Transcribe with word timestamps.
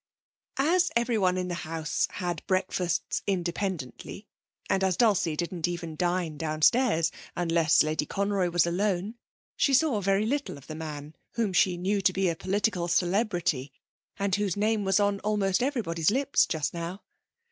As 0.57 0.89
everyone 0.95 1.37
in 1.37 1.47
the 1.47 1.53
house 1.53 2.07
had 2.13 2.41
breakfasts 2.47 3.21
independently, 3.27 4.25
and 4.67 4.83
as 4.83 4.97
Dulcie 4.97 5.35
didn't 5.35 5.67
even 5.67 5.95
dine 5.95 6.37
downstairs 6.39 7.11
unless 7.35 7.83
Lady 7.83 8.07
Conroy 8.07 8.49
was 8.49 8.65
alone, 8.65 9.13
she 9.55 9.75
saw 9.75 10.01
very 10.01 10.25
little 10.25 10.57
of 10.57 10.65
the 10.65 10.73
man 10.73 11.13
whom 11.33 11.53
she 11.53 11.77
knew 11.77 12.01
to 12.01 12.13
be 12.13 12.29
a 12.29 12.35
political 12.35 12.87
celebrity, 12.87 13.71
and 14.17 14.33
whose 14.35 14.57
name 14.57 14.85
was 14.85 14.99
on 14.99 15.19
almost 15.19 15.61
everybody's 15.61 16.09
lips 16.09 16.47
just 16.47 16.73
now. 16.73 17.03